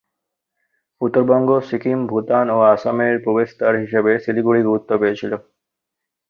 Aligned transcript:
উত্তরবঙ্গ, 1.01 1.49
সিকিম, 1.67 1.99
ভুটান 2.07 2.45
ও 2.49 2.67
আসামের 2.73 3.13
প্রবেশদ্বার 3.23 3.73
হিসাবে 3.83 4.11
শিলিগুড়ি 4.23 4.61
গুরুত্ব 4.67 4.91
পেয়েছিল। 5.01 5.33